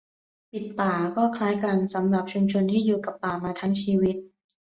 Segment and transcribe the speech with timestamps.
[0.51, 4.15] "ปิดป่า" ก็คล้ายกันสำหรับชุมชนที่อยู่กับป่ามาทั้งชีวิต